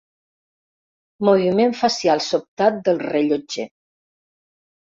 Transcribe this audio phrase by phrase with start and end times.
[1.29, 3.71] Moviment facial sobtat del rellotger.